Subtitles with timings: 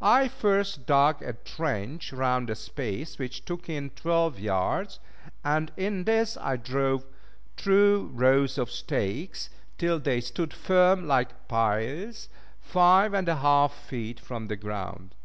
[0.00, 5.00] I first dug a trench round a space which took in twelve yards;
[5.44, 7.04] and in this I drove
[7.56, 12.28] two rows of stakes, till they stood firm like piles,
[12.60, 15.16] five and a half feet from the ground.